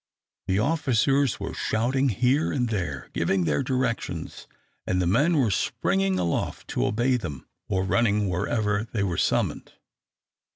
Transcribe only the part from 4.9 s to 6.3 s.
the men were springing